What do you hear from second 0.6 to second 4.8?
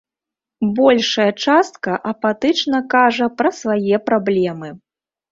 Большая частка апатычна кажа пра свае праблемы.